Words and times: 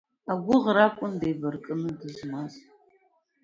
Агәыӷра 0.31 0.85
акәын 0.89 1.13
деибаркны 1.21 1.89
дызмаз. 1.99 2.53